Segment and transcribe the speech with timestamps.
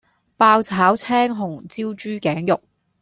[0.35, 2.59] 爆炒青紅椒豬頸肉